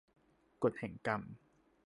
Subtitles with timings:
[0.63, 1.21] กฎแห่งกรรม